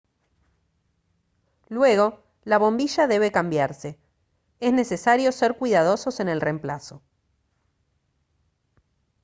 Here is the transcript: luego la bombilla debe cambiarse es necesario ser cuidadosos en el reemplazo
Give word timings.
luego 1.69 2.23
la 2.43 2.57
bombilla 2.57 3.05
debe 3.05 3.31
cambiarse 3.31 3.99
es 4.59 4.73
necesario 4.73 5.31
ser 5.31 5.55
cuidadosos 5.59 6.19
en 6.19 6.27
el 6.27 6.41
reemplazo 6.41 7.03